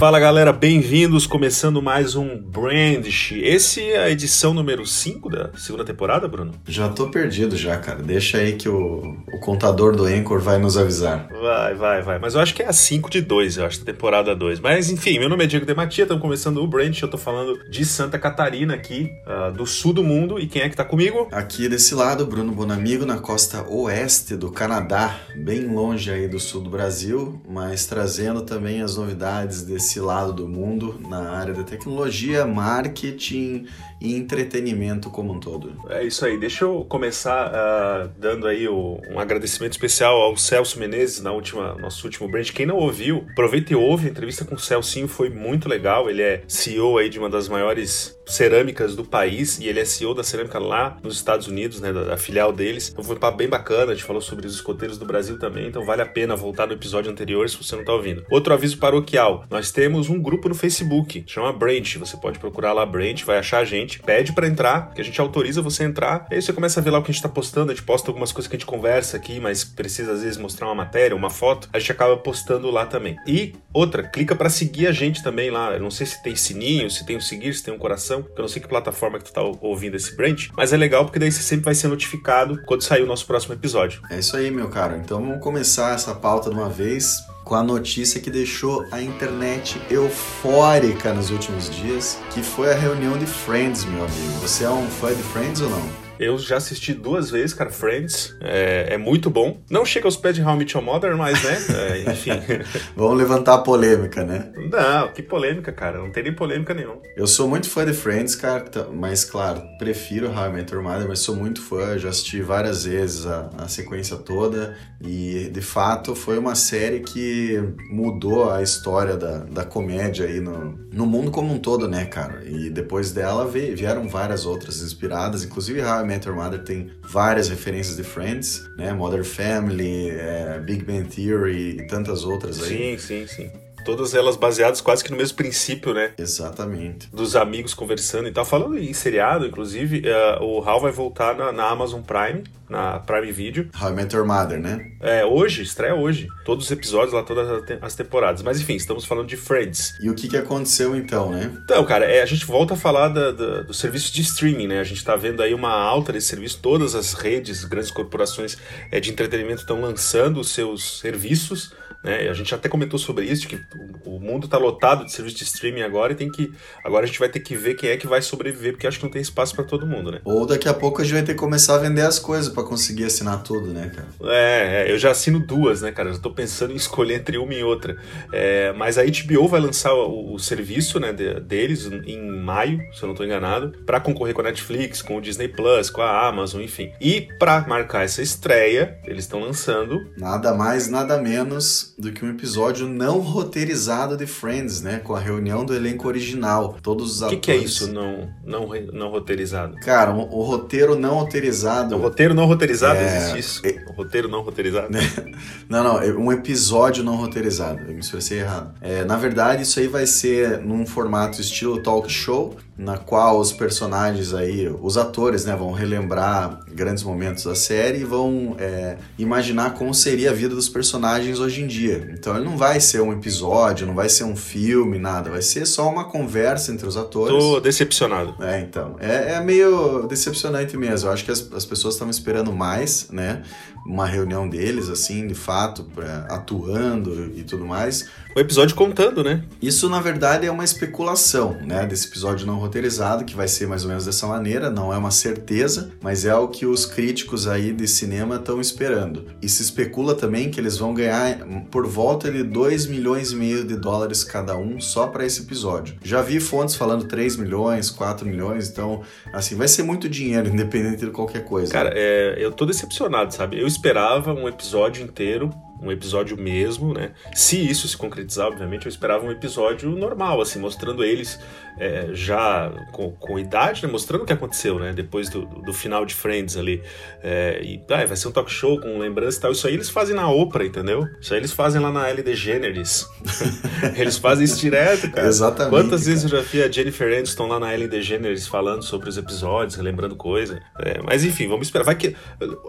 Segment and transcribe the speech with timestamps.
[0.00, 3.32] Fala galera, bem-vindos, começando mais um Brandish.
[3.32, 6.52] Esse é a edição número 5 da segunda temporada, Bruno?
[6.66, 8.02] Já tô perdido já, cara.
[8.02, 11.28] Deixa aí que o, o contador do Anchor vai nos avisar.
[11.28, 12.18] Vai, vai, vai.
[12.18, 14.58] Mas eu acho que é a 5 de 2, eu acho, temporada 2.
[14.58, 17.84] Mas enfim, meu nome é Diego Dematia, estamos começando o Brandish, eu tô falando de
[17.84, 20.40] Santa Catarina aqui, uh, do sul do mundo.
[20.40, 21.28] E quem é que tá comigo?
[21.30, 26.62] Aqui desse lado, Bruno Bonamigo, na costa oeste do Canadá, bem longe aí do sul
[26.62, 31.64] do Brasil, mas trazendo também as novidades desse esse lado do mundo na área da
[31.64, 33.66] tecnologia, marketing
[34.00, 35.72] e entretenimento como um todo.
[35.88, 36.38] É isso aí.
[36.38, 41.74] Deixa eu começar uh, dando aí o, um agradecimento especial ao Celso Menezes na última
[41.74, 42.48] nosso último brand.
[42.50, 44.06] Quem não ouviu, aproveita e ouve.
[44.06, 46.08] A entrevista com o Celcinho foi muito legal.
[46.08, 50.14] Ele é CEO aí de uma das maiores cerâmicas do país e ele é CEO
[50.14, 52.88] da cerâmica lá nos Estados Unidos, né, da, da filial deles.
[52.90, 55.66] Então foi um papo bem bacana, a gente falou sobre os escoteiros do Brasil também,
[55.66, 58.24] então vale a pena voltar no episódio anterior se você não está ouvindo.
[58.30, 62.84] Outro aviso paroquial, nós temos um grupo no Facebook, chama Branch, você pode procurar lá
[62.84, 66.26] Branch, vai achar a gente, pede para entrar, que a gente autoriza você a entrar,
[66.30, 68.10] aí você começa a ver lá o que a gente está postando, a gente posta
[68.10, 71.30] algumas coisas que a gente conversa aqui, mas precisa às vezes mostrar uma matéria, uma
[71.30, 73.16] foto, a gente acaba postando lá também.
[73.26, 76.90] E outra, clica para seguir a gente também lá, eu não sei se tem sininho,
[76.90, 79.32] se tem o seguir, se tem um coração, eu não sei que plataforma que tu
[79.32, 82.82] tá ouvindo esse branch, mas é legal porque daí você sempre vai ser notificado quando
[82.82, 84.02] sair o nosso próximo episódio.
[84.10, 84.96] É isso aí, meu caro.
[84.96, 87.16] Então vamos começar essa pauta de uma vez
[87.50, 93.18] com a notícia que deixou a internet eufórica nos últimos dias, que foi a reunião
[93.18, 94.38] de Friends, meu amigo.
[94.40, 96.10] Você é um fã de Friends ou não?
[96.20, 98.36] Eu já assisti duas vezes, cara, Friends.
[98.40, 99.60] É, é muito bom.
[99.68, 101.56] Não chega aos pés de How I Met Your Mother, mas, né?
[101.76, 102.30] É, enfim.
[102.94, 104.52] Vamos levantar a polêmica, né?
[104.70, 105.98] Não, que polêmica, cara.
[105.98, 107.00] Não tem nem polêmica nenhuma.
[107.16, 111.08] Eu sou muito fã de Friends, cara, mas, claro, prefiro How I Met Your Mother,
[111.08, 111.98] mas sou muito fã.
[111.98, 117.58] Já assisti várias vezes a, a sequência toda e, de fato, foi uma série que
[117.90, 122.44] mudou a história da, da comédia aí no, no mundo como um todo, né, cara?
[122.44, 127.48] E depois dela vieram várias outras inspiradas, inclusive How I Met Your Mother tem várias
[127.48, 128.92] referências de Friends, né?
[128.92, 132.98] Modern Family, é, Big Bang Theory e tantas outras aí.
[132.98, 133.50] Sim, sim, sim.
[133.90, 136.12] Todas elas baseadas quase que no mesmo princípio, né?
[136.16, 137.08] Exatamente.
[137.12, 138.44] Dos amigos conversando e tal.
[138.44, 143.32] Falando em seriado, inclusive, uh, o Hal vai voltar na, na, Amazon Prime, na Prime
[143.32, 143.68] Video.
[143.82, 144.92] How I Met Your Mother, né?
[145.00, 146.28] É, hoje, estreia hoje.
[146.44, 148.42] Todos os episódios lá, todas as temporadas.
[148.42, 149.98] Mas enfim, estamos falando de Friends.
[150.00, 151.50] E o que, que aconteceu então, né?
[151.64, 154.78] Então, cara, é, a gente volta a falar da, da, do serviço de streaming, né?
[154.78, 156.60] A gente tá vendo aí uma alta desse serviço.
[156.62, 158.56] Todas as redes, grandes corporações
[158.92, 161.72] é, de entretenimento estão lançando os seus serviços
[162.02, 162.28] né?
[162.28, 163.60] A gente até comentou sobre isso, que
[164.04, 166.52] o mundo está lotado de serviço de streaming agora e tem que.
[166.84, 169.04] Agora a gente vai ter que ver quem é que vai sobreviver, porque acho que
[169.04, 170.20] não tem espaço para todo mundo, né?
[170.24, 172.62] Ou daqui a pouco a gente vai ter que começar a vender as coisas para
[172.62, 174.08] conseguir assinar tudo, né, cara?
[174.32, 176.10] É, é, eu já assino duas, né, cara?
[176.10, 177.96] Eu tô pensando em escolher entre uma e outra.
[178.32, 183.02] É, mas a HBO vai lançar o, o serviço né, de, deles em maio, se
[183.02, 186.26] eu não tô enganado, para concorrer com a Netflix, com o Disney Plus, com a
[186.26, 186.92] Amazon, enfim.
[187.00, 190.10] E para marcar essa estreia, eles estão lançando.
[190.16, 194.98] Nada mais, nada menos do que um episódio não roteirizado de Friends, né?
[194.98, 196.76] Com a reunião do elenco original.
[196.82, 197.38] Todos os atores.
[197.38, 199.76] O que, que, é isso, não, não, não roteirizado?
[199.76, 201.94] Cara, o, o roteiro não roteirizado.
[201.94, 203.16] O roteiro não roteirizado é...
[203.16, 203.66] existe isso?
[203.66, 203.84] É...
[203.88, 204.88] O roteiro não roteirizado?
[205.68, 206.00] não, não.
[206.00, 207.80] É um episódio não roteirizado.
[207.80, 208.74] Eu me expressei errado.
[208.80, 213.52] É, na verdade, isso aí vai ser num formato estilo talk show na qual os
[213.52, 219.74] personagens aí, os atores, né, vão relembrar grandes momentos da série e vão é, imaginar
[219.74, 222.10] como seria a vida dos personagens hoje em dia.
[222.14, 225.66] Então ele não vai ser um episódio, não vai ser um filme, nada, vai ser
[225.66, 227.36] só uma conversa entre os atores.
[227.36, 228.34] Tô decepcionado.
[228.42, 228.96] É, então.
[228.98, 231.08] É, é meio decepcionante mesmo.
[231.08, 233.42] Eu acho que as, as pessoas estavam esperando mais, né?
[233.84, 235.86] Uma reunião deles, assim, de fato,
[236.28, 239.42] atuando e tudo mais o episódio contando, né?
[239.60, 241.86] Isso, na verdade, é uma especulação, né?
[241.86, 245.10] Desse episódio não roteirizado, que vai ser mais ou menos dessa maneira, não é uma
[245.10, 249.26] certeza, mas é o que os críticos aí de cinema estão esperando.
[249.42, 251.38] E se especula também que eles vão ganhar
[251.70, 255.96] por volta de 2 milhões e meio de dólares cada um só para esse episódio.
[256.02, 259.02] Já vi fontes falando 3 milhões, 4 milhões, então,
[259.32, 261.72] assim, vai ser muito dinheiro, independente de qualquer coisa.
[261.72, 263.60] Cara, é, eu tô decepcionado, sabe?
[263.60, 265.50] Eu esperava um episódio inteiro
[265.82, 267.12] um episódio mesmo, né?
[267.34, 271.40] Se isso se concretizar, obviamente, eu esperava um episódio normal, assim, mostrando eles
[271.78, 273.90] é, já com, com idade, né?
[273.90, 274.92] Mostrando o que aconteceu, né?
[274.92, 276.82] Depois do, do final de Friends ali.
[277.22, 279.52] É, e ah, vai ser um talk show com lembrança e tal.
[279.52, 281.06] Isso aí eles fazem na Oprah, entendeu?
[281.20, 283.06] Isso aí eles fazem lá na Ellen DeGeneres.
[283.96, 285.26] eles fazem isso direto, cara.
[285.26, 285.70] Exatamente.
[285.70, 286.12] Quantas cara.
[286.12, 289.76] vezes eu já vi a Jennifer Aniston lá na Ellen DeGeneres falando sobre os episódios,
[289.76, 290.60] relembrando coisa.
[290.78, 291.84] É, mas enfim, vamos esperar.
[291.84, 292.16] Vai que,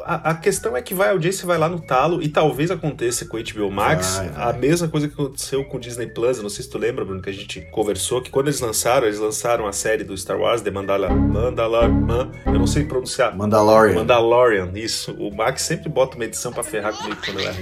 [0.03, 3.25] a, a, questão é que vai, a audiência vai lá no talo e talvez aconteça
[3.25, 4.49] com o HBO Max vai, vai.
[4.49, 6.37] a mesma coisa que aconteceu com o Disney Plus.
[6.37, 8.90] Eu não sei se tu lembra, Bruno, que a gente conversou, que quando eles lançaram,
[8.99, 11.15] eles lançaram a série do Star Wars, The Mandalorian.
[11.15, 13.35] Mandalorian eu não sei pronunciar.
[13.35, 13.95] Mandalorian.
[13.95, 15.13] Mandalorian, isso.
[15.13, 17.59] O Max sempre bota uma edição pra ferrar comigo quando eu erro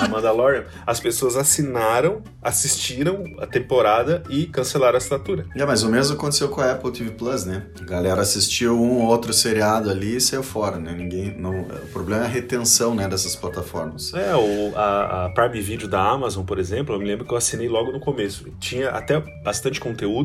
[0.00, 0.64] A Mandalorian.
[0.86, 5.46] As pessoas assinaram, assistiram a temporada e cancelaram a assinatura.
[5.56, 7.66] É, mas o mesmo aconteceu com a Apple TV Plus, né?
[7.80, 10.94] A galera assistiu um ou outro seriado ali e saiu fora, né?
[10.96, 11.34] Ninguém.
[11.38, 14.12] Não, o problema é a retenção, né, dessas plataformas.
[14.14, 17.38] É, o, a, a Prime Video da Amazon, por exemplo, eu me lembro que eu
[17.38, 18.46] assinei logo no começo.
[18.58, 20.23] Tinha até bastante conteúdo,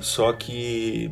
[0.00, 1.10] só que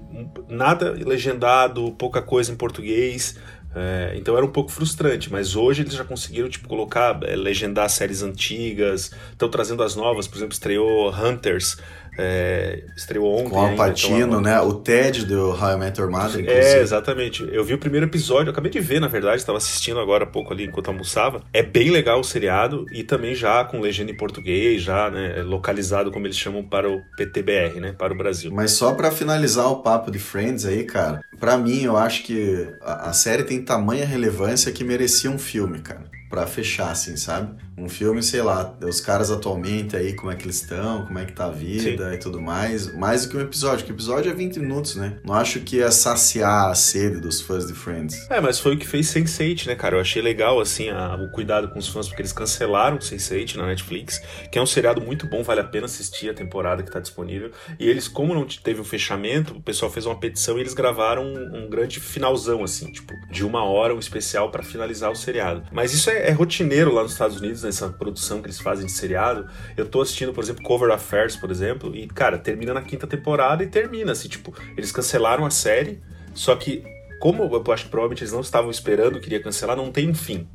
[0.49, 3.37] nada legendado, pouca coisa em português.
[3.79, 7.91] É, então era um pouco frustrante, mas hoje eles já conseguiram tipo, colocar, é, legendar
[7.91, 11.77] séries antigas, estão trazendo as novas, por exemplo, estreou Hunters,
[12.19, 13.51] é, estreou ontem.
[13.51, 14.61] Com o então, né?
[14.61, 16.51] O Ted do How I Met Your Mother, inclusive.
[16.51, 17.49] É, exatamente.
[17.53, 20.53] Eu vi o primeiro episódio, acabei de ver, na verdade, estava assistindo agora há pouco
[20.53, 21.43] ali enquanto almoçava.
[21.53, 25.43] É bem legal o seriado e também já com legenda em português, já, né?
[25.43, 27.93] Localizado, como eles chamam, para o PTBR, né?
[27.93, 28.51] Para o Brasil.
[28.53, 32.67] Mas só para finalizar o papo de Friends aí, cara, para mim eu acho que
[32.83, 37.57] a, a série tem tamanha relevância que merecia um filme, cara para fechar, assim, sabe?
[37.79, 41.25] Um filme, sei lá, os caras atualmente aí, como é que eles estão, como é
[41.25, 42.15] que tá a vida Sim.
[42.15, 42.95] e tudo mais.
[42.95, 45.19] Mais do que um episódio, que o episódio é 20 minutos, né?
[45.25, 48.29] Não acho que ia saciar a sede dos fãs de Friends.
[48.31, 49.97] É, mas foi o que fez Sense8, né, cara?
[49.97, 53.67] Eu achei legal, assim, a, o cuidado com os fãs, porque eles cancelaram Sense8 na
[53.67, 54.21] Netflix,
[54.51, 57.51] que é um seriado muito bom, vale a pena assistir a temporada que tá disponível.
[57.79, 61.25] E eles, como não teve um fechamento, o pessoal fez uma petição e eles gravaram
[61.25, 65.63] um, um grande finalzão, assim, tipo, de uma hora, um especial para finalizar o seriado.
[65.73, 68.93] Mas isso é é, rotineiro lá nos Estados Unidos, nessa produção que eles fazem de
[68.93, 69.47] seriado.
[69.77, 73.63] Eu tô assistindo, por exemplo, Cover Affairs, por exemplo, e, cara, termina na quinta temporada
[73.63, 76.01] e termina, assim, tipo, eles cancelaram a série,
[76.35, 76.85] só que,
[77.21, 80.49] como eu acho que provavelmente eles não estavam esperando, queria cancelar, não tem um fim.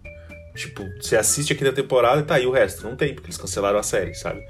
[0.56, 2.84] Tipo, você assiste a quinta temporada e tá aí o resto.
[2.84, 4.46] Não tem, porque eles cancelaram a série, sabe?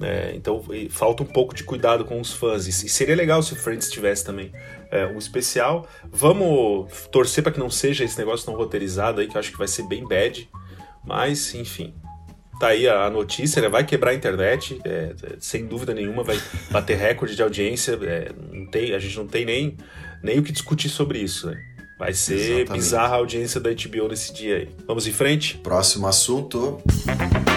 [0.00, 2.66] É, então falta um pouco de cuidado com os fãs.
[2.66, 4.52] E seria legal se o Friends tivesse também
[4.90, 5.86] é, um especial.
[6.10, 9.58] Vamos torcer para que não seja esse negócio tão roteirizado aí, que eu acho que
[9.58, 10.48] vai ser bem bad.
[11.04, 11.94] Mas, enfim.
[12.60, 13.70] Tá aí a notícia, né?
[13.70, 16.38] Vai quebrar a internet, é, sem dúvida nenhuma, vai
[16.70, 17.98] bater recorde de audiência.
[18.02, 19.78] É, não tem, a gente não tem nem,
[20.22, 21.58] nem o que discutir sobre isso, né?
[21.98, 22.72] Vai ser Exatamente.
[22.72, 24.68] bizarra a audiência da HBO nesse dia aí.
[24.86, 25.56] Vamos em frente?
[25.56, 26.82] Próximo assunto.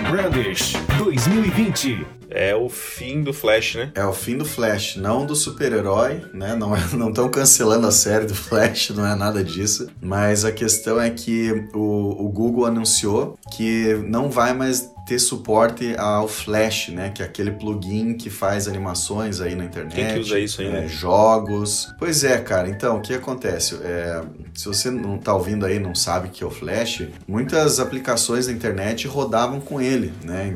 [0.09, 2.05] Brandish 2020.
[2.29, 3.91] É o fim do Flash, né?
[3.93, 6.55] É o fim do Flash, não do super-herói, né?
[6.55, 6.75] Não
[7.09, 9.87] estão é, cancelando a série do Flash, não é nada disso.
[10.01, 15.95] Mas a questão é que o, o Google anunciou que não vai mais ter suporte
[15.97, 17.09] ao Flash, né?
[17.09, 19.95] Que é aquele plugin que faz animações aí na internet.
[19.95, 20.77] Quem que usa isso ainda?
[20.77, 21.93] É, jogos.
[21.99, 22.69] Pois é, cara.
[22.69, 23.75] Então, o que acontece?
[23.83, 24.21] É,
[24.53, 28.53] se você não tá ouvindo aí não sabe que é o Flash, muitas aplicações na
[28.53, 30.55] internet rodavam com ele, né?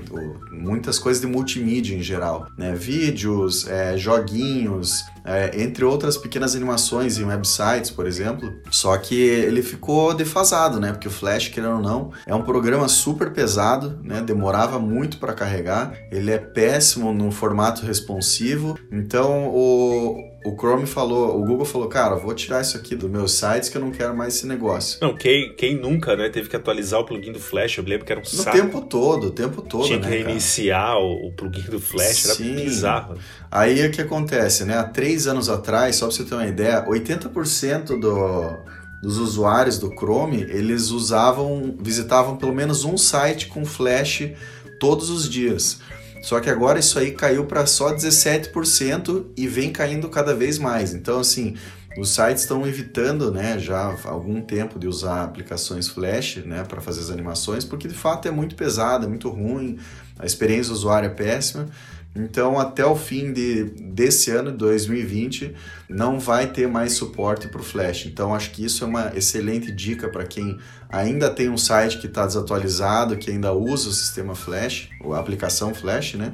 [0.52, 2.74] Muitas coisas de multimídia em geral, né?
[2.74, 8.52] Vídeos, é, joguinhos, é, entre outras pequenas animações em websites, por exemplo.
[8.72, 10.92] Só que ele ficou defasado, né?
[10.92, 14.22] Porque o Flash, querendo ou não, é um programa super pesado, né?
[14.22, 15.94] Demorava muito para carregar.
[16.12, 18.80] Ele é péssimo no formato responsivo.
[18.92, 20.16] Então o
[20.46, 23.78] o Chrome falou, o Google falou, cara, vou tirar isso aqui dos meus sites que
[23.78, 25.00] eu não quero mais esse negócio.
[25.02, 28.12] Não, quem, quem nunca, né, teve que atualizar o plugin do Flash, eu lembro que
[28.12, 28.58] era um no saco.
[28.58, 32.24] O tempo todo, o tempo todo, Tinha que né, reiniciar o, o, plugin do Flash,
[32.24, 32.52] Sim.
[32.52, 33.18] era bizarro.
[33.52, 36.86] Aí o que acontece, né, há três anos atrás, só pra você ter uma ideia,
[36.86, 44.32] 80% do dos usuários do Chrome, eles usavam, visitavam pelo menos um site com Flash
[44.80, 45.80] todos os dias.
[46.22, 50.94] Só que agora isso aí caiu para só 17% e vem caindo cada vez mais.
[50.94, 51.56] Então, assim,
[51.98, 56.80] os sites estão evitando, né, já há algum tempo de usar aplicações Flash, né, para
[56.80, 59.80] fazer as animações, porque de fato é muito pesado, é muito ruim,
[60.20, 61.68] a experiência do usuário é péssima.
[62.18, 65.56] Então, até o fim de, desse ano, 2020,
[65.90, 68.06] não vai ter mais suporte para o Flash.
[68.06, 70.58] Então, acho que isso é uma excelente dica para quem
[70.90, 75.74] ainda tem um site que está desatualizado, que ainda usa o sistema Flash, a aplicação
[75.74, 76.34] Flash, né?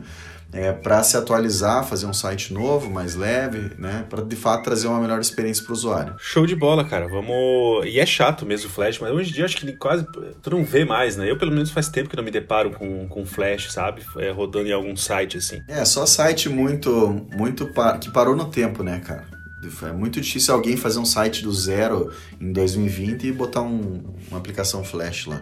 [0.54, 4.06] É, para se atualizar, fazer um site novo, mais leve, né?
[4.10, 6.16] Para de fato trazer uma melhor experiência para o usuário.
[6.20, 7.08] Show de bola, cara.
[7.08, 7.86] Vamos.
[7.86, 10.06] E é chato mesmo o Flash, mas hoje em dia acho que quase
[10.42, 11.30] tu não vê mais, né?
[11.30, 14.04] Eu pelo menos faz tempo que não me deparo com, com Flash, sabe?
[14.18, 15.62] É, rodando em algum site assim.
[15.68, 18.00] É, só site muito, muito par...
[18.00, 19.26] que parou no tempo, né, cara?
[19.84, 24.38] É muito difícil alguém fazer um site do zero em 2020 e botar um, uma
[24.38, 25.42] aplicação Flash lá.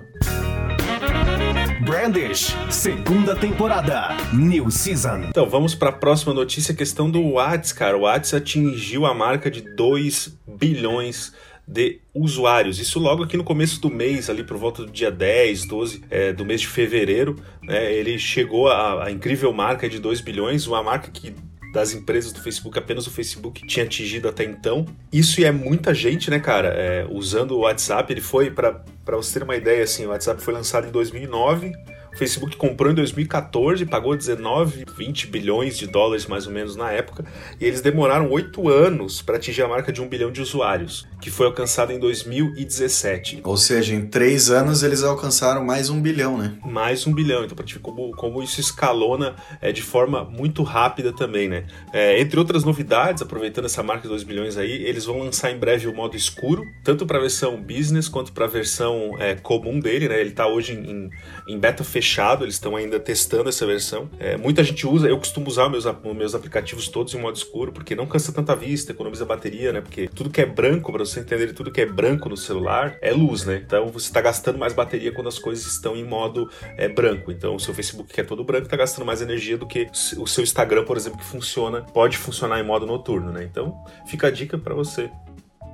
[1.82, 5.26] Brandish, segunda temporada, New Season.
[5.30, 7.98] Então, vamos para a próxima notícia, questão do Whats, cara.
[7.98, 11.34] O Whats atingiu a marca de 2 bilhões
[11.66, 12.78] de usuários.
[12.80, 16.32] Isso logo aqui no começo do mês, ali por volta do dia 10, 12 é,
[16.32, 21.10] do mês de fevereiro, né, ele chegou à, incrível marca de 2 bilhões, uma marca
[21.10, 21.34] que
[21.74, 24.86] das empresas do Facebook, apenas o Facebook tinha atingido até então.
[25.12, 26.68] Isso é muita gente, né, cara?
[26.68, 30.53] É, usando o WhatsApp, ele foi, para você ter uma ideia, assim, o WhatsApp foi
[30.53, 31.74] lançado em 2009,
[32.13, 36.91] o Facebook comprou em 2014, pagou 19, 20 bilhões de dólares mais ou menos na
[36.91, 37.25] época,
[37.60, 41.32] e eles demoraram oito anos para atingir a marca de um bilhão de usuários, que
[41.32, 43.41] foi alcançada em 2017.
[43.44, 46.58] Ou seja, em três anos eles alcançaram mais um bilhão, né?
[46.65, 47.46] Mais um bilhão.
[47.46, 51.65] Então, para te ver como, como isso escalona é, de forma muito rápida também, né?
[51.94, 55.58] É, entre outras novidades, aproveitando essa marca de 2 bilhões aí, eles vão lançar em
[55.58, 59.80] breve o modo escuro, tanto para a versão business quanto para a versão é, comum
[59.80, 60.20] dele, né?
[60.20, 61.10] Ele está hoje em,
[61.48, 64.10] em beta fechada fechado, eles estão ainda testando essa versão.
[64.17, 67.96] É, muita gente usa, eu costumo usar meus, meus aplicativos todos em modo escuro, porque
[67.96, 69.81] não cansa tanta vista, economiza bateria, né?
[69.81, 73.12] Porque tudo que é branco, para você entender, tudo que é branco no celular é
[73.12, 73.62] luz, né?
[73.63, 77.31] Então você está gastando mais bateria quando as coisas estão em modo é, branco.
[77.31, 80.25] Então o seu Facebook, que é todo branco, está gastando mais energia do que o
[80.25, 83.43] seu Instagram, por exemplo, que funciona, pode funcionar em modo noturno, né?
[83.43, 85.10] Então fica a dica para você.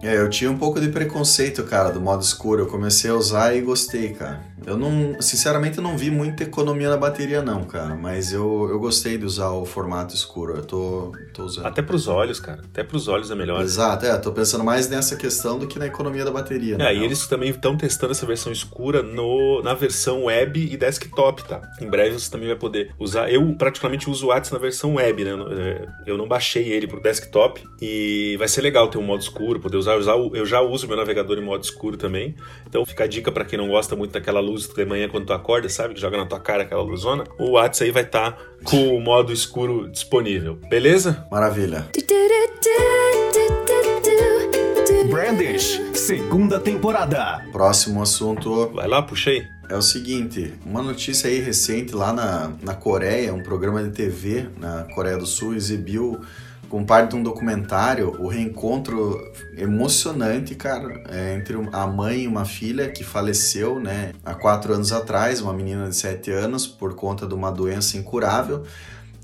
[0.02, 2.64] É, eu tinha um pouco de preconceito, cara, do modo escuro.
[2.64, 4.42] Eu comecei a usar e gostei, cara.
[4.66, 7.96] Eu não, sinceramente, eu não vi muita economia na bateria, não, cara.
[7.96, 10.58] Mas eu, eu gostei de usar o formato escuro.
[10.58, 11.66] Eu tô, tô usando.
[11.66, 12.62] Até pros olhos, cara.
[12.64, 13.62] Até pros olhos é melhor.
[13.62, 14.16] Exato, é.
[14.18, 16.78] Tô pensando mais nessa questão do que na economia da bateria.
[16.78, 16.92] Né?
[16.92, 21.44] É, e eles também estão testando essa versão escura no, na versão web e desktop,
[21.44, 21.62] tá?
[21.82, 23.32] Em breve você também vai poder usar.
[23.32, 25.32] Eu praticamente uso o WhatsApp na versão web, né?
[26.06, 29.78] Eu não baixei ele pro desktop e vai ser legal ter um modo escuro, poder
[29.78, 29.96] usar usar.
[29.96, 32.36] Eu já, eu já uso meu navegador em modo escuro também.
[32.68, 35.34] Então fica a dica para quem não gosta muito daquela luz de manhã quando tu
[35.34, 35.94] acorda, sabe?
[35.94, 37.24] Que joga na tua cara aquela luzona.
[37.40, 40.56] O WhatsApp aí vai estar tá com o modo escuro disponível.
[40.70, 41.26] Beleza?
[41.32, 41.88] Maravilha.
[45.10, 47.46] Brandish, segunda temporada.
[47.52, 48.70] Próximo assunto.
[48.74, 49.44] Vai lá, puxa aí.
[49.70, 54.48] É o seguinte, uma notícia aí recente lá na, na Coreia, um programa de TV
[54.58, 56.22] na Coreia do Sul exibiu
[56.70, 59.20] como parte de um documentário, o reencontro
[59.58, 64.92] emocionante, cara, é, entre a mãe e uma filha que faleceu, né, há quatro anos
[64.92, 68.64] atrás, uma menina de sete anos, por conta de uma doença incurável.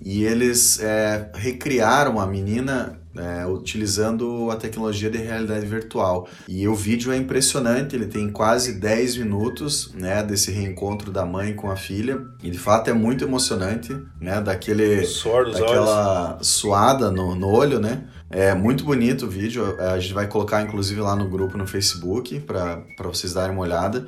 [0.01, 6.27] E eles é, recriaram a menina é, utilizando a tecnologia de realidade virtual.
[6.47, 11.53] E o vídeo é impressionante, ele tem quase 10 minutos né, desse reencontro da mãe
[11.53, 12.21] com a filha.
[12.41, 14.41] E de fato é muito emocionante, né?
[14.41, 15.01] Daquele,
[15.53, 16.47] daquela olhos.
[16.47, 18.03] suada no, no olho, né?
[18.29, 19.79] É muito bonito o vídeo.
[19.79, 24.05] A gente vai colocar inclusive lá no grupo no Facebook para vocês darem uma olhada.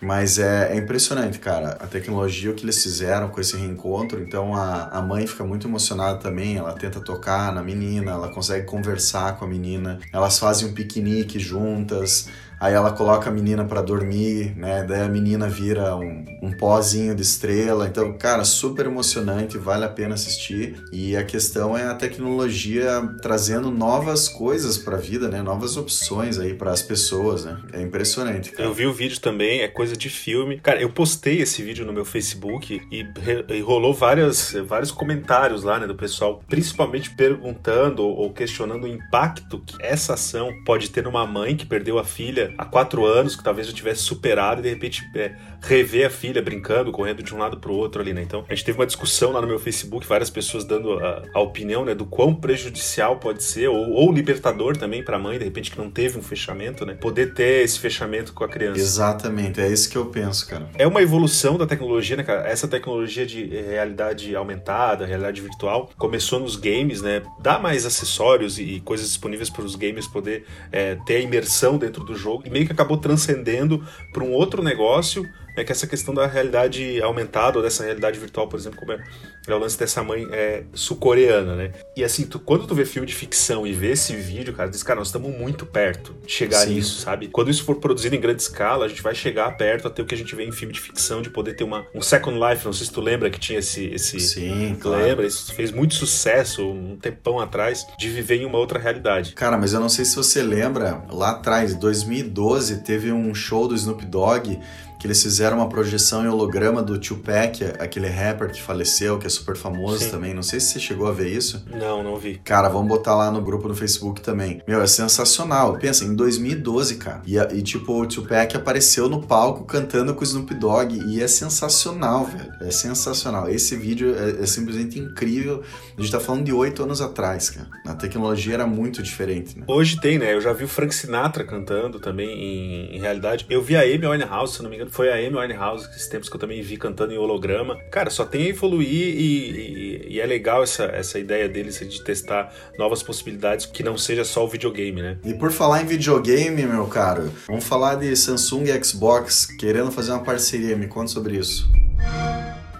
[0.00, 4.22] Mas é, é, impressionante, cara, a tecnologia, o que eles fizeram com esse reencontro.
[4.22, 8.66] Então a, a mãe fica muito emocionada também, ela tenta tocar na menina, ela consegue
[8.66, 12.28] conversar com a menina, elas fazem um piquenique juntas.
[12.60, 14.84] Aí ela coloca a menina para dormir, né?
[14.86, 17.88] Daí a menina vira um, um pozinho de estrela.
[17.88, 20.76] Então, cara, super emocionante, vale a pena assistir.
[20.92, 25.40] E a questão é a tecnologia trazendo novas coisas para a vida, né?
[25.40, 27.56] Novas opções aí para as pessoas, né?
[27.72, 28.68] É impressionante, cara.
[28.68, 30.60] Eu vi o vídeo também, é coisa de filme.
[30.60, 33.06] Cara, eu postei esse vídeo no meu Facebook e,
[33.48, 39.60] e rolou várias, vários comentários lá, né, do pessoal, principalmente perguntando ou questionando o impacto
[39.60, 43.42] que essa ação pode ter numa mãe que perdeu a filha há quatro anos, que
[43.42, 47.38] talvez eu tivesse superado, e de repente é, rever a filha brincando, correndo de um
[47.38, 48.22] lado pro outro ali, né?
[48.22, 51.40] Então, a gente teve uma discussão lá no meu Facebook, várias pessoas dando a, a
[51.40, 55.70] opinião, né, do quão prejudicial pode ser, ou, ou libertador também pra mãe, de repente,
[55.70, 56.94] que não teve um fechamento, né?
[56.94, 58.80] Poder ter esse fechamento com a criança.
[58.80, 60.68] Exatamente, é isso que eu penso, cara.
[60.76, 62.48] É uma evolução da tecnologia, né, cara?
[62.48, 67.22] Essa tecnologia de realidade aumentada, realidade virtual, começou nos games, né?
[67.40, 72.04] Dá mais acessórios e coisas disponíveis para os gamers poder é, ter a imersão dentro
[72.04, 75.28] do jogo e meio que acabou transcendendo para um outro negócio
[75.60, 79.02] é que essa questão da realidade aumentada ou dessa realidade virtual, por exemplo, como é,
[79.46, 81.72] é o lance dessa mãe é, sul-coreana, né?
[81.96, 84.82] E assim, tu, quando tu vê filme de ficção e vê esse vídeo, cara, diz,
[84.82, 86.74] cara, nós estamos muito perto de chegar Sim.
[86.74, 87.28] nisso, sabe?
[87.28, 90.14] Quando isso for produzido em grande escala, a gente vai chegar perto até o que
[90.14, 92.72] a gente vê em filme de ficção, de poder ter uma, um Second Life, não
[92.72, 93.86] sei se tu lembra que tinha esse...
[93.86, 95.02] esse Sim, claro.
[95.02, 95.26] Lembra?
[95.26, 99.32] Isso fez muito sucesso um tempão atrás, de viver em uma outra realidade.
[99.32, 103.74] Cara, mas eu não sei se você lembra, lá atrás, 2012, teve um show do
[103.74, 104.58] Snoop Dogg
[105.00, 109.30] que eles fizeram uma projeção em holograma do Tupac, aquele rapper que faleceu, que é
[109.30, 110.10] super famoso Sim.
[110.10, 110.34] também.
[110.34, 111.64] Não sei se você chegou a ver isso.
[111.70, 112.38] Não, não vi.
[112.44, 114.60] Cara, vamos botar lá no grupo no Facebook também.
[114.68, 115.78] Meu, é sensacional.
[115.78, 117.22] Pensa, em 2012, cara.
[117.26, 121.26] E, e tipo, o Tupac apareceu no palco cantando com o Snoop Dogg e é
[121.26, 122.52] sensacional, velho.
[122.60, 123.48] É sensacional.
[123.48, 125.62] Esse vídeo é, é simplesmente incrível.
[125.96, 127.68] A gente tá falando de oito anos atrás, cara.
[127.86, 129.64] A tecnologia era muito diferente, né?
[129.66, 130.34] Hoje tem, né?
[130.34, 133.46] Eu já vi o Frank Sinatra cantando também em, em realidade.
[133.48, 136.28] Eu vi a Amy Winehouse, se não me engano, foi a Amy Winehouse, esses tempos
[136.28, 137.76] que eu também vi cantando em holograma.
[137.90, 142.02] Cara, só tem a evoluir e, e, e, é legal essa, essa ideia deles de
[142.02, 145.18] testar novas possibilidades que não seja só o videogame, né?
[145.24, 150.12] E por falar em videogame, meu caro, vamos falar de Samsung e Xbox querendo fazer
[150.12, 150.76] uma parceria.
[150.76, 151.68] Me conta sobre isso.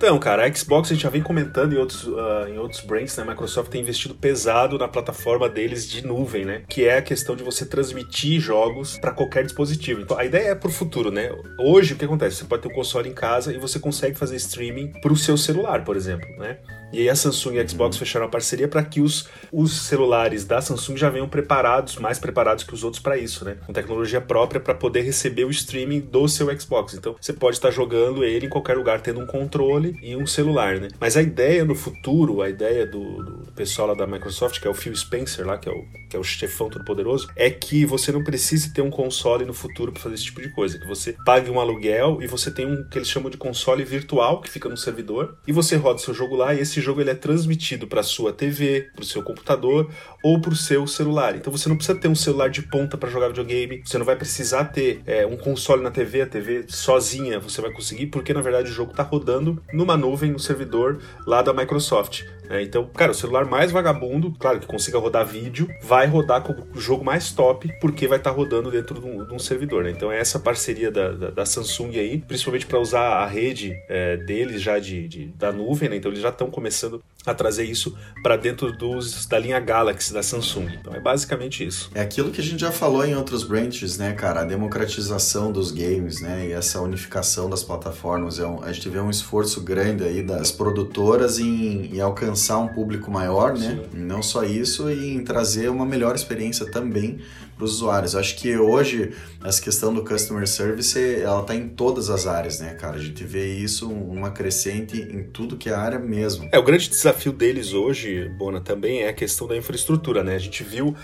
[0.00, 3.14] Então, cara, a Xbox a gente já vem comentando em outros, uh, em outros brands,
[3.19, 3.23] né?
[3.23, 6.62] A Microsoft tem investido pesado na plataforma deles de nuvem, né?
[6.66, 10.00] Que é a questão de você transmitir jogos para qualquer dispositivo.
[10.00, 11.30] Então, a ideia é pro futuro, né?
[11.59, 12.37] Hoje, o que acontece?
[12.37, 15.85] Você pode ter um console em casa e você consegue fazer streaming pro seu celular,
[15.85, 16.57] por exemplo, né?
[16.93, 18.01] E aí a Samsung e a Xbox uhum.
[18.01, 22.65] fecharam uma parceria para que os, os celulares da Samsung já venham preparados, mais preparados
[22.65, 23.57] que os outros para isso, né?
[23.67, 26.95] Com tecnologia própria para poder receber o streaming do seu Xbox.
[26.95, 30.81] Então você pode estar jogando ele em qualquer lugar, tendo um controle e um celular,
[30.81, 30.89] né?
[30.99, 34.71] Mas a ideia no futuro, a ideia do, do pessoal lá da Microsoft, que é
[34.71, 37.85] o Phil Spencer lá, que é o, que é o chefão todo poderoso, é que
[37.85, 40.79] você não precise ter um console no futuro para fazer esse tipo de coisa.
[40.79, 44.41] Que você pague um aluguel e você tem um que eles chamam de console virtual,
[44.41, 47.11] que fica no servidor, e você roda seu jogo lá e esse esse jogo ele
[47.11, 49.91] é transmitido para sua TV, para o seu computador
[50.23, 51.37] ou para o seu celular.
[51.37, 54.17] Então você não precisa ter um celular de ponta para jogar videogame, você não vai
[54.17, 58.41] precisar ter é, um console na TV, a TV sozinha você vai conseguir, porque na
[58.41, 62.25] verdade o jogo está rodando numa nuvem, no servidor lá da Microsoft.
[62.50, 62.62] Né?
[62.64, 66.80] Então, cara, o celular mais vagabundo, claro que consiga rodar vídeo, vai rodar com o
[66.80, 69.85] jogo mais top, porque vai estar tá rodando dentro de um, de um servidor.
[69.85, 69.92] Né?
[69.92, 74.16] Então é essa parceria da, da, da Samsung aí, principalmente para usar a rede é,
[74.16, 75.97] deles já de, de, da nuvem, né?
[75.97, 80.23] Então eles já estão começando a trazer isso para dentro dos, da linha Galaxy da
[80.23, 80.69] Samsung.
[80.81, 81.91] Então é basicamente isso.
[81.95, 84.41] É aquilo que a gente já falou em outros branches, né, cara?
[84.41, 86.47] A democratização dos games, né?
[86.49, 88.39] E essa unificação das plataformas.
[88.39, 92.69] É um, a gente vê um esforço grande aí das produtoras em, em alcançar um
[92.69, 93.81] público maior, né?
[93.93, 93.99] Sim.
[93.99, 97.21] Não só isso, e em trazer uma melhor experiência também
[97.61, 98.17] para os usuários.
[98.17, 99.13] Acho que hoje
[99.45, 102.97] essa questão do customer service ela está em todas as áreas, né, cara?
[102.97, 106.49] A gente vê isso uma crescente em tudo que é área mesmo.
[106.51, 110.35] É o grande desafio deles hoje, Bona, também é a questão da infraestrutura, né?
[110.35, 110.97] A gente viu uh,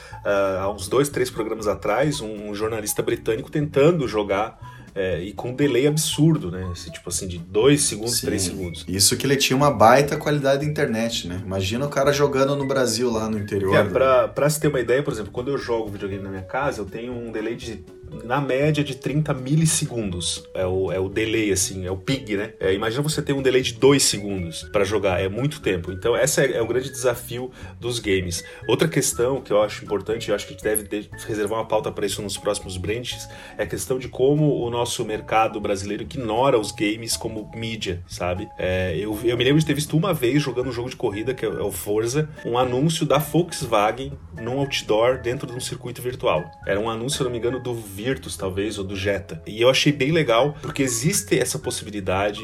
[0.61, 4.59] há uns dois, três programas atrás um jornalista britânico tentando jogar
[4.97, 6.71] é, e com um delay absurdo, né?
[6.73, 8.85] Esse, tipo assim, de 2 segundos, 3 segundos.
[8.89, 11.43] Isso que ele tinha uma baita qualidade de internet, né?
[11.45, 13.77] Imagina o cara jogando no Brasil, lá no interior.
[13.77, 16.43] É, pra, pra se ter uma ideia, por exemplo, quando eu jogo videogame na minha
[16.43, 17.85] casa, eu tenho um delay de
[18.25, 20.45] na média de 30 milissegundos.
[20.55, 22.53] É o, é o delay, assim, é o ping, né?
[22.61, 25.93] É, imagina você ter um delay de 2 segundos para jogar, é muito tempo.
[25.93, 27.51] Então, esse é, é, o grande desafio
[27.81, 28.45] dos games.
[28.69, 31.91] Outra questão que eu acho importante, eu acho que a gente deve reservar uma pauta
[31.91, 36.59] para isso nos próximos branches, é a questão de como o nosso mercado brasileiro ignora
[36.59, 38.49] os games como mídia, sabe?
[38.59, 41.35] É, eu, eu me lembro de ter visto uma vez jogando um jogo de corrida,
[41.35, 46.45] que é o Forza, um anúncio da Volkswagen num outdoor dentro de um circuito virtual.
[46.67, 47.75] Era um anúncio, se não me engano, do
[48.07, 49.43] Virtus, talvez, ou do Jetta.
[49.45, 52.41] E eu achei bem legal, porque existe essa possibilidade,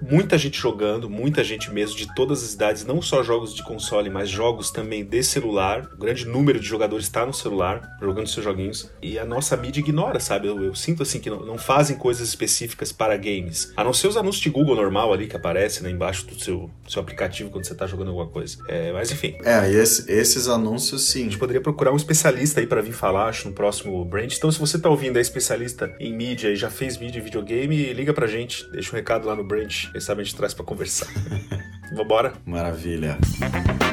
[0.00, 4.08] muita gente jogando, muita gente mesmo, de todas as idades, não só jogos de console,
[4.08, 5.88] mas jogos também de celular.
[5.92, 8.88] O grande número de jogadores está no celular, jogando seus joguinhos.
[9.02, 10.46] E a nossa mídia ignora, sabe?
[10.46, 13.72] Eu, eu sinto assim que não, não, fazem coisas específicas para games.
[13.76, 16.70] A não ser os anúncios de Google normal ali que aparece né, embaixo do seu,
[16.88, 18.56] seu aplicativo quando você está jogando alguma coisa.
[18.68, 19.34] É, mas enfim.
[19.44, 21.22] É, esse, esses anúncios sim.
[21.22, 24.32] A gente poderia procurar um especialista aí para vir falar, acho, no próximo Brand.
[24.32, 27.92] Então, se você tá ouvindo, é especialista em mídia e já fez mídia e videogame,
[27.92, 30.64] liga pra gente, deixa um recado lá no Branch, quem sabe a gente traz pra
[30.64, 31.06] conversar.
[31.94, 32.32] Vambora?
[32.44, 33.18] Maravilha.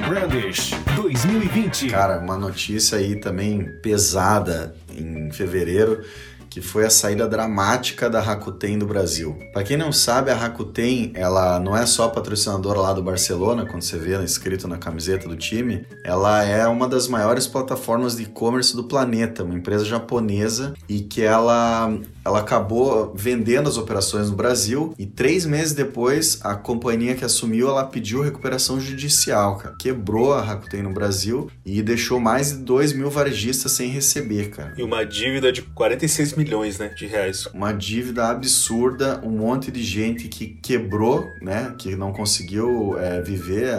[0.07, 1.89] Brandish 2020.
[1.89, 6.01] Cara, uma notícia aí também pesada em fevereiro
[6.49, 9.37] que foi a saída dramática da Rakuten do Brasil.
[9.53, 13.83] Para quem não sabe, a Rakuten, ela não é só patrocinadora lá do Barcelona, quando
[13.83, 18.75] você vê escrito na camiseta do time, ela é uma das maiores plataformas de e-commerce
[18.75, 21.93] do planeta, uma empresa japonesa e que ela
[22.29, 27.69] ela acabou vendendo as operações no Brasil e três meses depois a companhia que assumiu
[27.69, 29.75] ela pediu recuperação judicial, cara.
[29.79, 34.73] Quebrou a Rakuten no Brasil e deixou mais de 2 mil varejistas sem receber, cara.
[34.77, 37.47] E uma dívida de 46 milhões, né, de reais.
[37.47, 43.69] Uma dívida absurda, um monte de gente que quebrou, né, que não conseguiu é, viver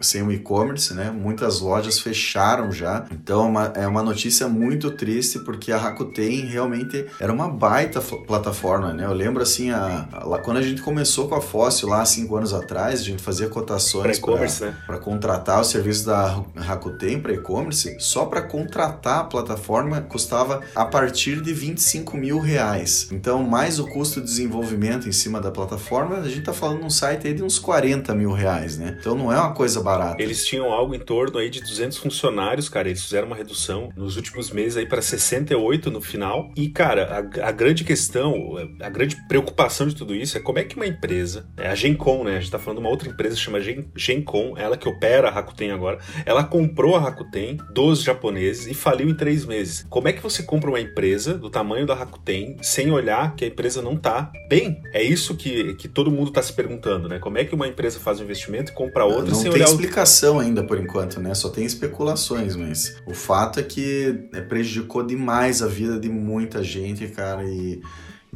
[0.00, 1.10] sem o e-commerce, né?
[1.10, 3.06] Muitas lojas fecharam já.
[3.10, 7.89] Então é uma, é uma notícia muito triste porque a Rakuten realmente era uma baita
[7.98, 9.04] plataforma, né?
[9.04, 12.54] Eu lembro assim, a, a, quando a gente começou com a Fóssil lá cinco anos
[12.54, 15.00] atrás, a gente fazia cotações para né?
[15.02, 17.96] contratar o serviço da Rakuten para e-commerce.
[17.98, 23.08] Só para contratar a plataforma custava a partir de 25 mil reais.
[23.10, 26.90] Então, mais o custo de desenvolvimento em cima da plataforma, a gente tá falando num
[26.90, 28.96] site aí de uns 40 mil reais, né?
[28.98, 30.22] Então não é uma coisa barata.
[30.22, 32.88] Eles tinham algo em torno aí de 200 funcionários, cara.
[32.88, 36.50] Eles fizeram uma redução nos últimos meses aí para 68 no final.
[36.56, 40.64] E, cara, a, a, grande questão, a grande preocupação de tudo isso é como é
[40.64, 42.36] que uma empresa, é a Gencom, né?
[42.36, 45.28] A gente tá falando de uma outra empresa que chama Gen, Gencom, ela que opera
[45.28, 45.98] a Rakuten agora.
[46.24, 49.86] Ela comprou a Rakuten dos japoneses e faliu em três meses.
[49.88, 53.48] Como é que você compra uma empresa do tamanho da Rakuten sem olhar que a
[53.48, 54.80] empresa não tá bem?
[54.92, 57.18] É isso que, que todo mundo tá se perguntando, né?
[57.18, 59.60] Como é que uma empresa faz um investimento e compra outra não sem olhar...
[59.60, 60.40] Não tem explicação o...
[60.40, 61.34] ainda por enquanto, né?
[61.34, 66.62] Só tem especulações, mas o fato é que é, prejudicou demais a vida de muita
[66.62, 67.76] gente, cara, e Yeah.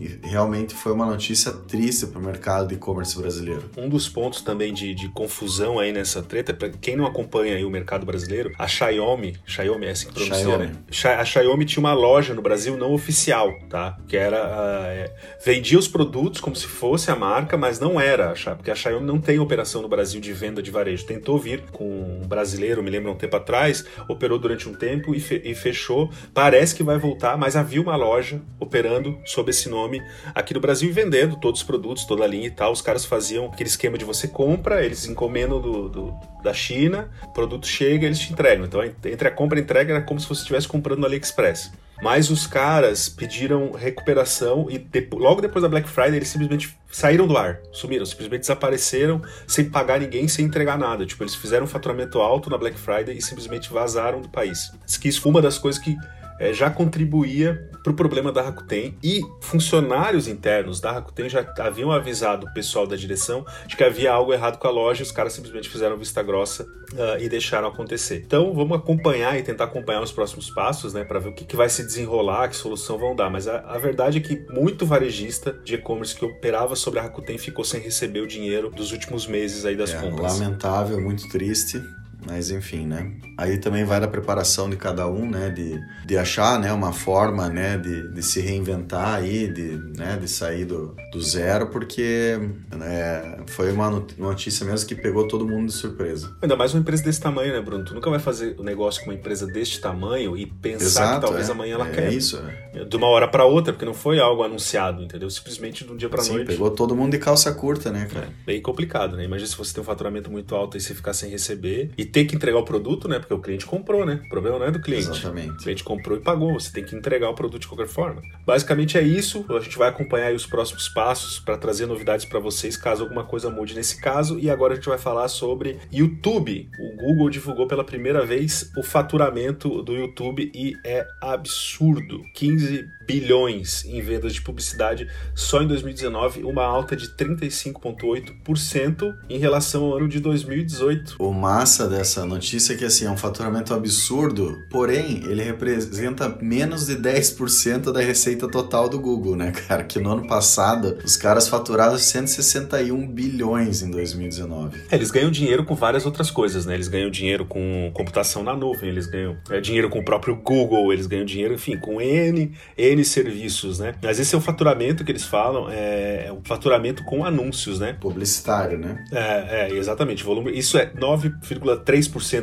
[0.01, 3.71] E realmente foi uma notícia triste para o mercado de e-commerce brasileiro.
[3.77, 7.65] Um dos pontos também de, de confusão aí nessa treta, para quem não acompanha aí
[7.65, 10.67] o mercado brasileiro, a Xiaomi, Xiaomi é assim que pronuncia, Xiaomi.
[10.67, 11.17] né?
[11.19, 13.97] A Xiaomi tinha uma loja no Brasil não oficial, tá?
[14.09, 18.35] Que era uh, é, vendia os produtos como se fosse a marca, mas não era,
[18.57, 21.07] porque a Xiaomi não tem operação no Brasil de venda de varejo.
[21.07, 25.21] Tentou vir com um brasileiro, me lembro um tempo atrás, operou durante um tempo e,
[25.21, 26.11] fe e fechou.
[26.33, 30.03] Parece que vai voltar, mas havia uma loja operando sob esse nome nome
[30.35, 32.73] aqui no Brasil e vendendo todos os produtos, toda a linha e tal.
[32.73, 37.33] Os caras faziam aquele esquema de você compra, eles encomendam do, do da China, o
[37.33, 38.67] produto chega eles te entregam.
[38.67, 41.73] Então, entre a compra e a entrega era como se você estivesse comprando no AliExpress.
[42.03, 47.37] Mas os caras pediram recuperação e logo depois da Black Friday eles simplesmente saíram do
[47.37, 51.07] ar, sumiram, simplesmente desapareceram sem pagar ninguém, sem entregar nada.
[51.07, 54.71] Tipo, eles fizeram um faturamento alto na Black Friday e simplesmente vazaram do país.
[54.85, 55.97] Diz que isso foi uma das coisas que
[56.39, 61.93] é, já contribuía para o problema da Rakuten e funcionários internos da Rakuten já haviam
[61.93, 65.13] avisado o pessoal da direção de que havia algo errado com a loja e os
[65.13, 68.23] caras simplesmente fizeram vista grossa uh, e deixaram acontecer.
[68.27, 71.57] Então vamos acompanhar e tentar acompanhar os próximos passos, né, para ver o que, que,
[71.57, 73.31] vai se desenrolar, que solução vão dar.
[73.31, 77.37] Mas a, a verdade é que muito varejista de e-commerce que operava sobre a Rakuten
[77.37, 80.39] ficou sem receber o dinheiro dos últimos meses aí das é, compras.
[80.39, 81.83] Lamentável, muito triste.
[82.27, 83.13] Mas enfim, né?
[83.37, 85.51] Aí também vai da preparação de cada um, né?
[85.51, 86.73] De, de achar né?
[86.73, 87.77] uma forma né?
[87.77, 90.17] de, de se reinventar aí, de, né?
[90.21, 92.39] de sair do, do zero, porque
[92.71, 93.39] né?
[93.49, 96.35] foi uma notícia mesmo que pegou todo mundo de surpresa.
[96.41, 97.85] Ainda mais uma empresa desse tamanho, né, Bruno?
[97.85, 101.15] Tu nunca vai fazer o um negócio com uma empresa deste tamanho e pensar Exato,
[101.21, 101.53] que talvez é.
[101.53, 102.05] amanhã ela é, quer.
[102.09, 102.85] É isso, é.
[102.85, 105.29] De uma hora para outra, porque não foi algo anunciado, entendeu?
[105.29, 106.47] Simplesmente de um dia para noite.
[106.47, 108.27] pegou todo mundo de calça curta, né, cara?
[108.27, 109.25] É, bem complicado, né?
[109.25, 112.25] Imagina se você tem um faturamento muito alto e você ficar sem receber e ter
[112.27, 113.19] que entregar o produto, né?
[113.19, 114.21] Porque o cliente comprou, né?
[114.25, 115.11] O problema não é do cliente.
[115.11, 115.51] Exatamente.
[115.51, 118.23] O cliente comprou e pagou, você tem que entregar o produto de qualquer forma.
[118.47, 119.45] Basicamente é isso.
[119.51, 123.51] A gente vai acompanhar os próximos passos para trazer novidades para vocês, caso alguma coisa
[123.51, 124.39] mude nesse caso.
[124.39, 126.71] E agora a gente vai falar sobre YouTube.
[126.79, 132.23] O Google divulgou pela primeira vez o faturamento do YouTube e é absurdo.
[132.33, 139.87] 15 bilhões em vendas de publicidade só em 2019, uma alta de 35,8% em relação
[139.87, 141.17] ao ano de 2018.
[141.19, 146.87] O massa dessa notícia é que assim, é um faturamento absurdo, porém ele representa menos
[146.87, 149.85] de 10% da receita total do Google, né, cara?
[149.85, 154.83] Que no ano passado os caras faturaram 161 bilhões em 2019.
[154.91, 156.75] É, eles ganham dinheiro com várias outras coisas, né?
[156.75, 160.93] Eles ganham dinheiro com computação na nuvem, eles ganham é, dinheiro com o próprio Google,
[160.93, 163.95] eles ganham dinheiro, enfim, com N, N serviços, né?
[164.03, 167.97] Mas esse é o faturamento que eles falam, é, é o faturamento com anúncios, né?
[167.99, 169.05] Publicitário, né?
[169.13, 170.23] É, é exatamente.
[170.23, 171.94] Volume, isso é 9,3%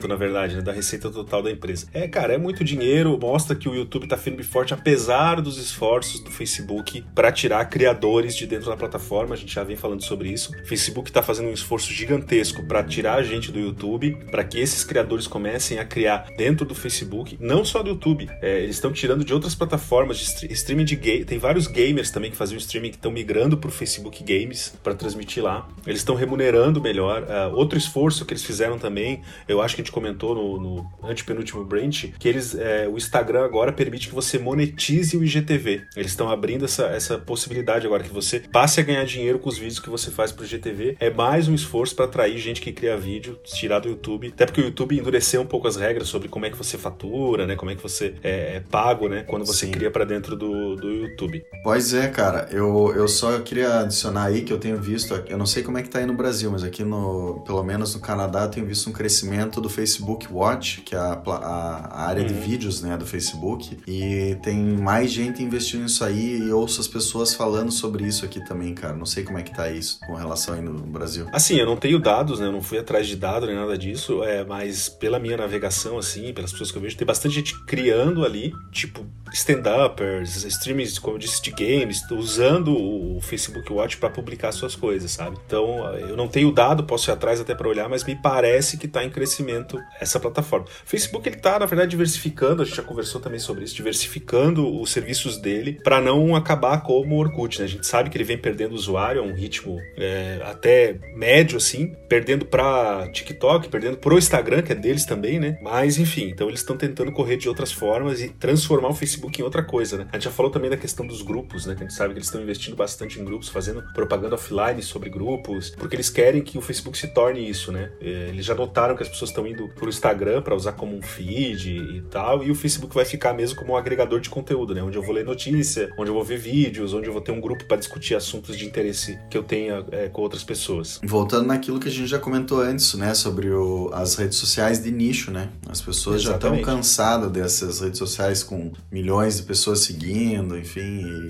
[0.07, 1.87] na verdade, né, da receita total da empresa.
[1.93, 5.57] É, cara, é muito dinheiro, mostra que o YouTube tá firme e forte, apesar dos
[5.57, 9.35] esforços do Facebook para tirar criadores de dentro da plataforma.
[9.35, 10.51] A gente já vem falando sobre isso.
[10.63, 14.59] O Facebook tá fazendo um esforço gigantesco para tirar a gente do YouTube, para que
[14.59, 18.91] esses criadores comecem a criar dentro do Facebook, não só do YouTube, é, eles estão
[18.91, 21.25] tirando de outras plataformas de streaming de game.
[21.25, 24.93] Tem vários gamers também que faziam streaming que estão migrando para o Facebook Games para
[24.93, 25.67] transmitir lá.
[25.85, 27.23] Eles estão remunerando melhor.
[27.23, 30.89] Uh, outro esforço que eles fizeram também eu acho que a gente comentou no, no
[31.03, 35.83] antepenúltimo branch, que eles, é, o Instagram agora permite que você monetize o IGTV.
[35.95, 39.57] Eles estão abrindo essa, essa possibilidade agora, que você passe a ganhar dinheiro com os
[39.57, 40.97] vídeos que você faz pro IGTV.
[40.99, 44.27] É mais um esforço para atrair gente que cria vídeo, tirar do YouTube.
[44.27, 47.45] Até porque o YouTube endureceu um pouco as regras sobre como é que você fatura,
[47.45, 47.55] né?
[47.55, 49.23] Como é que você é, é pago, né?
[49.23, 49.71] Quando você Sim.
[49.71, 51.43] cria para dentro do, do YouTube.
[51.63, 52.47] Pois é, cara.
[52.51, 55.83] Eu, eu só queria adicionar aí que eu tenho visto, eu não sei como é
[55.83, 58.89] que tá aí no Brasil, mas aqui no, pelo menos no Canadá, eu tenho visto
[58.89, 59.30] um crescimento
[59.61, 62.27] do Facebook Watch, que é a, a, a área uhum.
[62.27, 63.77] de vídeos, né, do Facebook.
[63.87, 68.43] E tem mais gente investindo nisso aí e ouço as pessoas falando sobre isso aqui
[68.45, 68.95] também, cara.
[68.95, 71.27] Não sei como é que tá isso com relação aí no Brasil.
[71.31, 72.47] Assim, eu não tenho dados, né?
[72.47, 76.33] Eu não fui atrás de dados nem nada disso, é, mas pela minha navegação, assim,
[76.33, 81.19] pelas pessoas que eu vejo, tem bastante gente criando ali, tipo, stand-uppers, streamers, como eu
[81.19, 85.37] disse, de games, usando o Facebook Watch para publicar suas coisas, sabe?
[85.45, 88.87] Então, eu não tenho dado, posso ir atrás até para olhar, mas me parece que
[88.87, 90.65] tá em crescimento essa plataforma.
[90.65, 94.79] O Facebook, ele tá, na verdade, diversificando, a gente já conversou também sobre isso, diversificando
[94.81, 97.65] os serviços dele para não acabar como o Orkut, né?
[97.65, 101.93] A gente sabe que ele vem perdendo usuário a um ritmo é, até médio, assim,
[102.07, 105.57] perdendo para TikTok, perdendo pro Instagram, que é deles também, né?
[105.61, 109.43] Mas, enfim, então eles estão tentando correr de outras formas e transformar o Facebook em
[109.43, 110.07] outra coisa, né?
[110.11, 111.75] A gente já falou também da questão dos grupos, né?
[111.75, 115.09] Que a gente sabe que eles estão investindo bastante em grupos, fazendo propaganda offline sobre
[115.09, 117.91] grupos, porque eles querem que o Facebook se torne isso, né?
[118.01, 121.01] É, eles já notaram que as pessoas estão indo pro Instagram para usar como um
[121.01, 124.81] feed e tal, e o Facebook vai ficar mesmo como um agregador de conteúdo, né?
[124.81, 127.41] Onde eu vou ler notícia, onde eu vou ver vídeos, onde eu vou ter um
[127.41, 130.99] grupo para discutir assuntos de interesse que eu tenha é, com outras pessoas.
[131.03, 133.13] Voltando naquilo que a gente já comentou antes, né?
[133.13, 135.49] Sobre o, as redes sociais de nicho, né?
[135.69, 136.57] As pessoas Exatamente.
[136.57, 140.79] já estão cansadas dessas redes sociais com milhões de pessoas seguindo, enfim,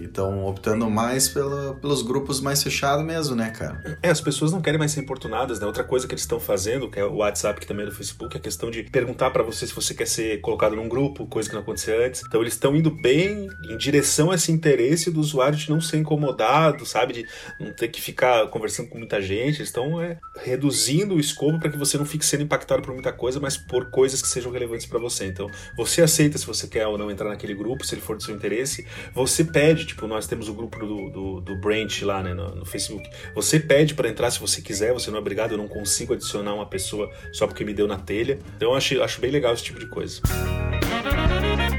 [0.01, 3.97] e estão optando mais pela, pelos grupos mais fechados mesmo, né, cara?
[4.01, 5.65] É, as pessoas não querem mais ser importunadas, né?
[5.65, 8.39] Outra coisa que eles estão fazendo, que é o WhatsApp, também é do Facebook, a
[8.39, 11.61] questão de perguntar para você se você quer ser colocado num grupo, coisa que não
[11.61, 12.21] acontecia antes.
[12.25, 15.97] Então eles estão indo bem em direção a esse interesse do usuário de não ser
[15.97, 17.13] incomodado, sabe?
[17.13, 17.25] De
[17.59, 19.57] não ter que ficar conversando com muita gente.
[19.57, 23.13] Eles estão é, reduzindo o escopo para que você não fique sendo impactado por muita
[23.13, 25.25] coisa, mas por coisas que sejam relevantes para você.
[25.25, 28.23] Então você aceita se você quer ou não entrar naquele grupo, se ele for do
[28.23, 28.85] seu interesse.
[29.13, 32.65] Você pede, tipo, nós temos o grupo do, do, do Branch lá né, no, no
[32.65, 33.09] Facebook.
[33.35, 36.53] Você pede para entrar se você quiser, você não é obrigado, eu não consigo adicionar
[36.53, 38.39] uma pessoa só porque me deu na telha.
[38.55, 40.21] Então eu acho, acho bem legal esse tipo de coisa.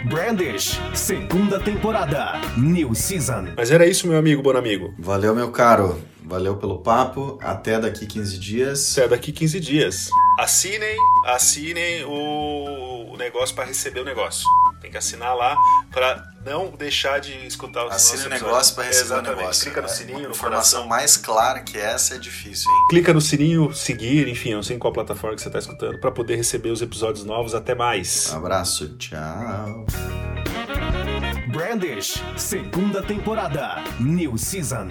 [0.08, 3.48] Brandish, segunda temporada, new season.
[3.56, 4.94] Mas era isso, meu amigo, bom amigo.
[4.98, 5.98] Valeu, meu caro.
[6.22, 7.38] Valeu pelo papo.
[7.40, 8.98] Até daqui 15 dias.
[8.98, 10.08] Até daqui 15 dias.
[10.38, 14.46] Assinem, assinem o, o negócio para receber o negócio.
[14.82, 15.56] Tem que assinar lá
[15.92, 19.32] para não deixar de escutar os Assine o negócio para receber Exatamente.
[19.32, 19.62] o negócio.
[19.62, 20.18] Clica no sininho.
[20.22, 20.86] No informação coração.
[20.88, 22.86] mais clara que essa é difícil, hein?
[22.90, 26.10] Clica no sininho, seguir, enfim, não sei em qual plataforma que você está escutando, para
[26.10, 27.54] poder receber os episódios novos.
[27.54, 28.28] Até mais.
[28.32, 29.86] Um abraço, tchau.
[31.46, 34.88] Brandish, segunda temporada, New Season.